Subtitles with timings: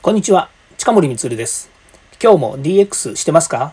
[0.00, 1.68] こんにちは、近森光です。
[2.22, 3.72] 今日も DX してますか？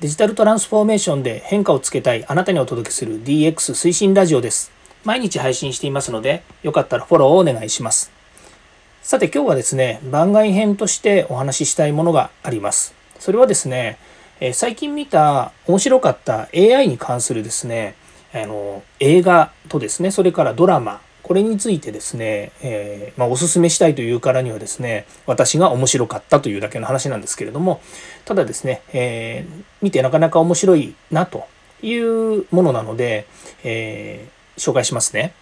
[0.00, 4.72] デジタルトランスフォーメーションで変化をつけたいあなたにお届けする DX 推進ラジオです。
[5.04, 8.10] 毎日配信していますので、よかったらフォローをお願いします。
[9.02, 12.92] さて今日はですね、番外編としてお話ししたいものがあります。
[13.20, 13.98] それはですね、
[14.52, 17.94] 最近見た面白かった AI に関するですね、
[18.34, 27.80] あの映画とですね、それからドラマ、これについてですね、えー、まあ、おすすめしたいというからにはですね、私が面白かったというだけの話なんですけれども、
[28.24, 31.48] ただですね、えー、見てなかなか面白いなと
[31.82, 33.26] いうものなので、
[33.64, 35.34] えー、紹介しますね。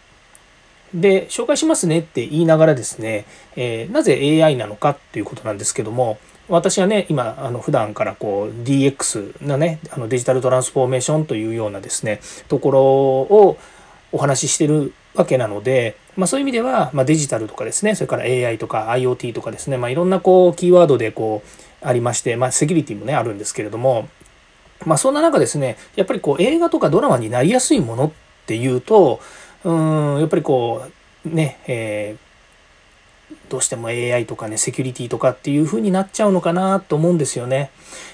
[0.95, 6.16] で、紹介しますねって言いながらですね、えなぜ AI なのかっていうことなんですけども、
[6.48, 13.59] 私はね、今、あの、普段からこう、DX なね、あのデジタルトランスフォーメーションというようなですね、ところを
[14.12, 21.42] お話ししてるわけなので、まあ、そういう意味では、まあ、デジタルとかですねそれから AI とか IoT とかですね、まあ、いろんなこうキーワードでこ
[21.82, 24.08] うありまして、まあ、セキュリティもねあるんですけれども、
[24.84, 28.12] まあ、そんな中ですねやっぱりこう映画とかドラマになりやすいものっ
[28.47, 29.20] ていうと
[29.64, 30.86] うんやっぱりこ
[31.24, 37.70] うね、えー、どうしても AI とかねセキュリティとかっていう風になっちゃうのかなと思うんですよね。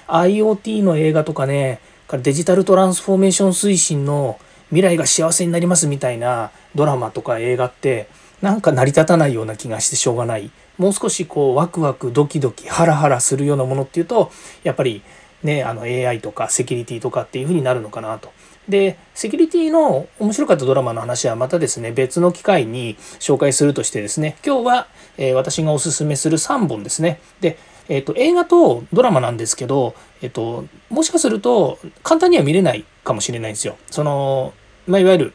[0.07, 4.39] IoT の映画とかねデジタルトランスフォーメーション推進の
[4.71, 8.07] 未来が幸せになりますみたいなドラマとか映画って
[8.41, 14.31] なんか成り立たないような気がしてしょうがないもう少しこうワクワクドキドキハラハラするようなものっていうと
[14.63, 15.03] やっぱり
[15.43, 18.31] ねあの AI とかセキュリティとかっていう風になるのかなと。
[18.69, 27.57] でセキュリティの面白かったドラマの話はまたですね別の機会に紹介するとしてですね今日は、えー、私がおすすめする3本ですねで
[27.89, 33.75] えっ、ー、と、映画とドラマなんですけど、えっ、ー、と、もしかすると簡単には見れないかもしれないんですよ。
[33.89, 34.53] その、
[34.87, 35.33] まあ、いわゆる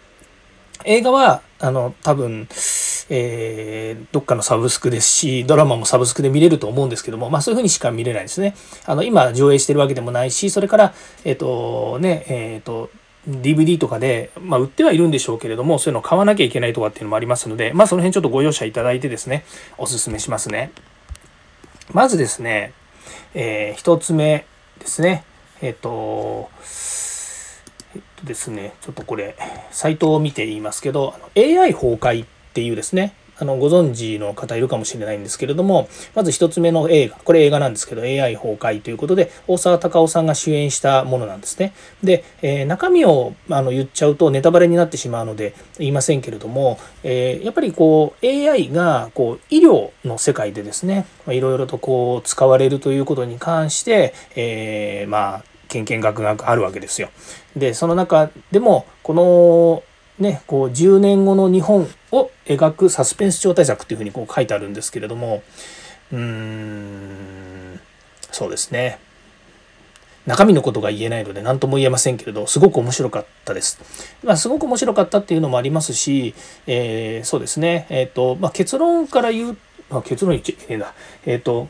[0.85, 2.49] 映画はあの多分、
[3.09, 8.55] えー、どっかのサブスクですしドラマもサブスクで見れると思うんですけども、まあ、そういうふうにしか見れないですね。
[8.85, 10.95] あの今上映してるわけでもないしそれから
[11.25, 12.91] えっ、ー、とねえっ、ー、と
[13.29, 19.45] DVD とかで、まあ、売ってはいるんでしょうけれどもそういうのを買わなきゃいけないとかっていうのもありますので、まあ、その辺ちょっとご容赦いただいてですね
[19.79, 20.71] おすすめしますね。
[21.93, 22.73] まずですね、
[23.35, 24.45] えー、1つ目
[24.79, 25.25] ですね
[25.61, 26.51] えっ、と
[27.97, 29.37] えっとですね、ちょっとこれ、
[29.71, 41.73] サイトを見て言いますけど、AI 崩壊っていうですね、あの、ご存知の方いるかもしれないんですけれども、まず一つ目の映画、これ映画なんですけど、AI 崩壊ということで、大沢たかおさんが主演したものなんですね。
[42.03, 57.11] で、えー、中身をあの言っちゃうとネタバレになってしまうので言いませんけれども、えー、やっぱりこう、AI がこう、医療の世界でですね、いろいろとこう、使われるということに関して、えー、まあ、けんけんがくがくあるわけですよ。
[57.57, 59.83] でその中でもこの
[60.19, 65.43] ねこう10年後の日本を描くサスペンス超大作っていうふうにこう書いてあるんですけれども
[66.13, 67.81] うーん
[68.31, 68.99] そうですね
[70.27, 73.79] 中身のことが言えないので何とも言えませんけれどすごく面白かったです。
[74.25, 76.35] まあ、すごく面白かったっていうのもありますし、
[76.67, 80.95] えー、そうですね、えーとまあ、結論から言う、まあ、結論言っちゃいけないんだ、
[81.27, 81.69] えーと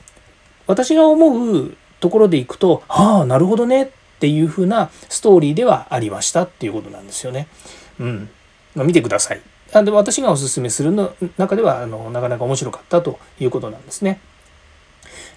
[0.66, 7.48] 私が思うところでいくと、はあ、なるほどねっていう風なストーリーではありましたっていうことなんですよね。
[7.98, 8.28] うん。
[8.74, 9.40] ま、見てください。
[9.72, 14.20] あで私がおすすめするの中ではあのなかなか面白かったということなんですね。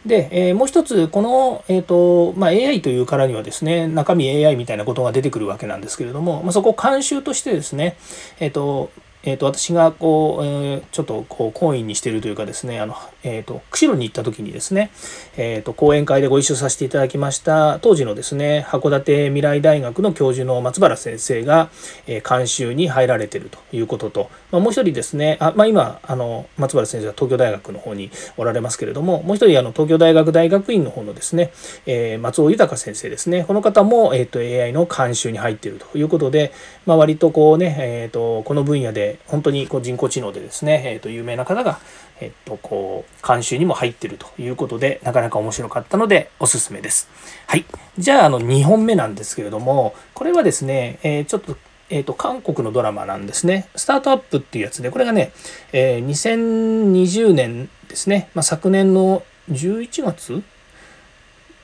[0.06, 7.98] で、えー、もう一つ、この、えーとまあ、AI というからにはですね、中身 AI みたいなことが出てくるわけなんですけれども、まあ、そこを監修としてですね、
[8.40, 8.92] えっ、ー、と、
[9.24, 14.92] えーと、私がこう、えー、ちょっとこう懇意にしているというかですねあの、えーと、釧路に行った時にですね、
[15.36, 21.70] えーと、講演会でご一緒させていただきました当時のですね函館未来大学の教授の松原先生が、
[22.08, 31.52] えー、監修に入られているということと、まあ、もう一人ですねあ、まあ、今あの松原先生は東京大学の方におられますけれどももう一人あの東京大学大学院の方のですね、
[31.86, 36.54] えー、松尾豊先生ですねこの方も、えー、と AI の監修に入っているということで、
[36.86, 41.80] まあ、割とこうね、えー、とこの分野で本当にこう人工知能でですね、えー、と有名な方が、
[42.20, 47.10] えっと、こう、監修にも入ってるということで、なかなか面白かったので、おすすめです。
[47.48, 47.66] はい。
[47.98, 51.58] じゃあ、あの、2本目なんですけれども、これはですね、えー、ちょっと、
[51.90, 53.68] えっ、ー、と、韓国のドラマなんですね。
[53.76, 55.32] スタートアップっていうやつで、これがね、
[55.72, 60.44] えー、2020年ですね、まあ、昨年の11月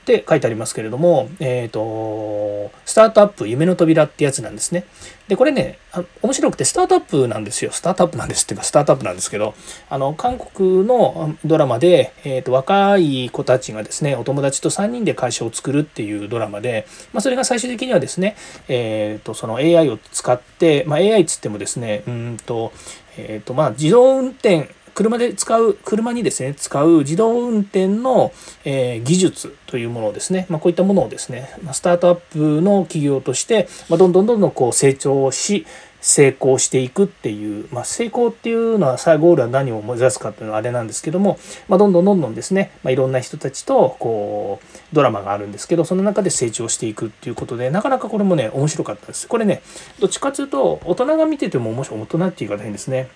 [0.06, 4.84] って書いてありますけれども、えっ、ー、と、スタートアップ夢の扉ってやつなんですね。
[5.26, 5.80] で、これね、
[6.22, 7.72] 面白くてスタートアップなんですよ。
[7.72, 9.54] スタートアップなんですっていうか、スタートアップなんですけど、
[9.90, 18.36] あの、韓国のドラマで、えっ、ー、と、若い子たちがですね、お友達と3人で会社を作るっていうドラマで、まあ、それが最終的にはですね、
[18.68, 22.72] えっ、ー、と、その AI を使って、まあ、AI つってもですね、うんと、
[23.18, 28.32] えっ、と、まあ、自動運転車で使う、車にですね、使う自動運転の、
[28.64, 35.66] えー、技術というものをですね、まあ、こういったものをですね、スタートアップの企業として、まあ、どんどんどんどんこう成長し、
[36.00, 41.36] 成功していくっていう、まあ、成功っていうのはさゴールは何を目指すかっていうのはあれなんですけども、
[41.68, 49.26] まあ、どんどんどんどんですね、まあ、いろんな人たちとこうドラマがあるんですけどその中で成長していくっていうことでなかなかこれもね面白かったです。
[49.26, 49.62] これね
[49.98, 53.08] どっちかっていうと大人が見てても面白い大人っていう言い方変ですね。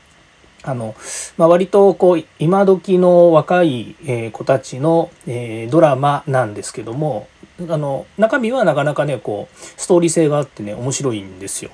[0.63, 0.95] あの、
[1.37, 7.29] まあ、割とこう今時の若いえ子たちの、えドラマなんですけども
[7.69, 11.71] あの中身はなかなかねこうストーリー性があってね面白いんですよ。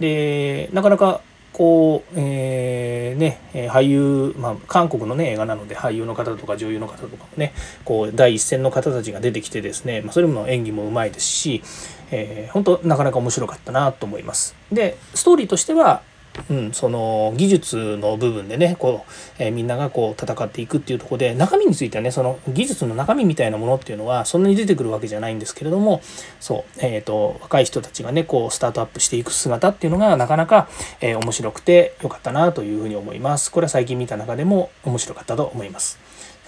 [0.00, 1.20] でなかなか
[1.54, 3.40] こう、えー、ね、
[3.70, 7.54] 俳優、まあ、韓国のね、映画なので俳優の方とか女優の方とかもね、
[7.84, 11.62] こう、第一線の方たちが出てきてですね、まあ、それも演技もうまいですし、
[12.10, 14.56] えー、本当なかなか面白かったなと思います。
[14.72, 16.02] で、ストーリーとしては、
[16.50, 26.02] うん、その技術の部分でねこう、えー、みんながこう戦っていくっていうとこで中身についてはねその技術の中身みたいなものっていうのはそんなに出てくるわけじゃないんですけれども
[26.40, 30.68] そう、えーと、若い人たちがねこうスタートアップしていく姿っていうのがなかなか、
[31.00, 33.50] えー、面白くてよかったなというふうに思います。
[33.50, 35.98] これは最近見た中でも面白かったと思います。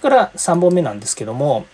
[0.00, 1.66] それから3本目なんですけども、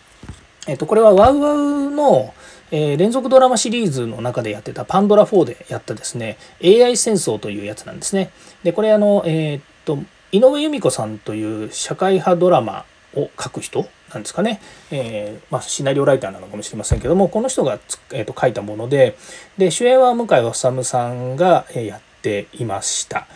[0.69, 2.35] えっ、ー、とこれはワウワウの
[2.73, 8.31] えー、連続ドラマシリーズの中でやってたパンドラ4でやったですね AI 戦争というやつなんですね。
[8.65, 9.99] でこれあの、えー、っと
[10.33, 14.61] 井上由美子さんという社会派ドラマを書く人なんですかね、
[14.91, 17.79] えー、まあ、シナリオライターなのかもしれませんけどもこの人が、
[18.13, 19.17] えー、と書いたもので
[19.59, 23.27] で主演は向井理さんがやっていました。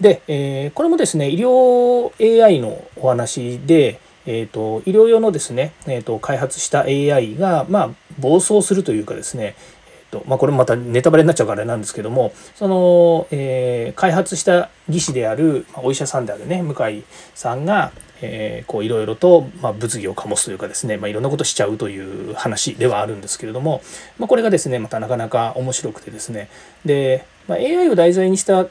[0.00, 4.00] で、えー、これもですね医療 AI のお話で
[4.30, 9.54] えーと、医療用のですね、えーと、開発した AI が、まあ、暴走するというかですね、
[9.86, 17.04] えーとまあ、これもまたネタバレになっちゃうからあれなんですけどもその、えー、開発した技師である、まあ、お医者さんであるね向井
[17.34, 23.82] さんが、え、こういろいろと、まあ、物議を醸すというかですね、まあ、いろんなことしちゃうという話ではあるんですけれども、
[24.18, 26.48] まあ、これがですねまたなかなか面白くてですね
[26.84, 28.66] で、まあ、AI を題材にした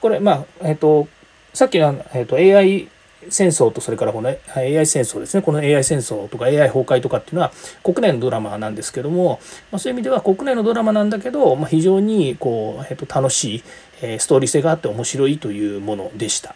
[0.00, 1.08] これまあえっ、ー、と
[1.52, 2.88] さっきの、えーと、AI
[3.30, 9.40] 戦争とそれからこの AI 戦争ですねこの AI 戦争とか AI 崩壊とかっていうのは国内のドラマなんですけども、
[9.72, 13.64] まあ、そういう意味では国内のドラマなんだけど、まあ、非常にこう、えっと、楽しい、
[14.02, 16.54] えー、ストーリー性があって面白いというものでした。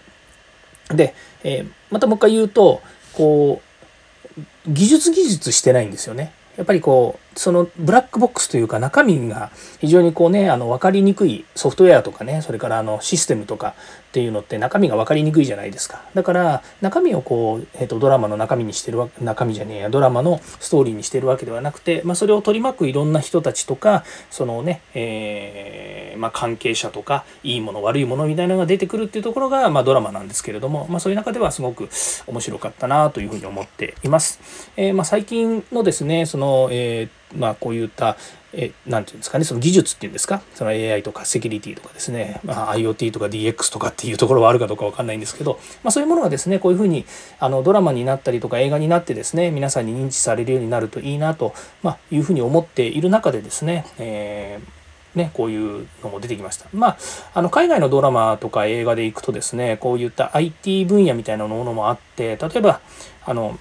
[0.95, 2.81] で、えー、またもう一回言うと
[3.15, 6.33] こう技術技術してないんですよね。
[6.57, 9.51] やっぱりこうそのブラックボックスというか中身が
[9.81, 13.75] 非常にこうねあの分かりにくいソフトウェアとかねそれからあのシステムとか
[14.13, 31.89] っていうのって中身が分かりにくいじゃないですかだから中身をこう、えー、とドラマの中身にしてるわけ中身じゃねえやドラマのストーリーにしてるわけではなくて、まあ、それを取り巻くいろんな人たちとかそのね、えー、まあ、関係者とかいいもの悪いものみたいなのが出てくるっていうところが、まあ、ドラマなんですけれども、まあ、そういう中ではすごく
[32.27, 34.41] 面白かったなというふうに思っています。
[34.77, 38.17] えー、まあ、最近のですねその、えーまあ、こういった
[38.55, 40.43] えなんていうんですかねその技術っていうんですか？
[40.55, 47.07] その AI とかセキュリティとかですね、まあ、IoT とか DX とかっていうところはあるかどうか分かんないんですけど、まあ、そういうものがですねこういうふうに
[47.41, 54.83] あのドラマになったりとか映画になってですね皆さんに認知されるようになるといいなと、まあ、いうふうに思っている中でですね、えー
[55.19, 56.67] ね、こういうのも出てきました。
[56.73, 56.97] まあ、
[57.35, 62.81] あの海外のドラマとか映画でいくとですね、こういった IT 分野みたいなものもあって、例えば、
[63.27, 63.59] あの、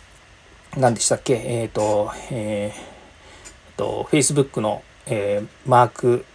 [0.77, 2.90] 何でしたっけ、えっ、ー、と、えー
[3.77, 6.25] と、Facebook の、えー、マーク・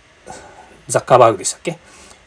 [0.89, 1.73] ザッカーバーグでしたっけ？
[1.73, 1.77] っ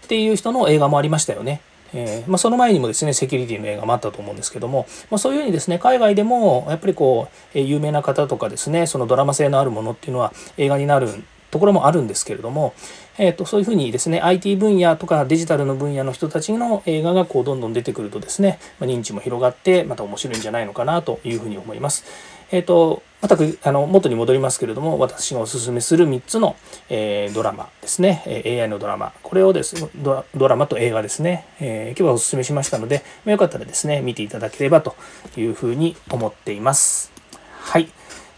[0.08, 1.62] ていう人の映画もありましたよね。
[1.94, 11.10] えー、まあ、その前にもですねセキュリティの映画もあったと思うんですけども、まあ、そういうふうにですね海外でもやっぱりこう、え有名な方とかですねそのドラマ性のあるものっていうのは映画になる
[11.50, 12.76] ところもあるんですけれども、
[13.18, 22.06] えーと、そういうふうにですね IT 分野とかデジタルの分野の人たちの映画がこうどんどん出てくるとですね、まあ、認知も広がってまた面白いんじゃないのかなというふうに思います。
[22.52, 26.56] えっ、ー、と全くあの元に戻りますけれども私がおすすめする3つの、
[26.90, 34.96] えー、ドラマですね、え AI のドラマこれをですドドラマと映画ですね、えー、今日はおすすめしましたので、まあ、よかったらですね見ていただければと
[35.36, 37.12] いうふうに思っています
[37.60, 37.90] はい、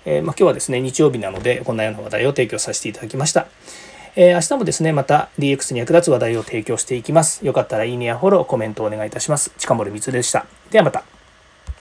[0.06, 3.48] えー、まあ、今日はですね日曜日なのでこんなような話題を提供させていただきました
[4.13, 7.46] えー、明日もですね、また DX に役立つ話題を提供していきます。
[7.46, 9.51] よかったらいいねやフォロー、コメントをお願いいたします。
[9.58, 10.46] 近森光でした。
[10.70, 11.21] ではまた。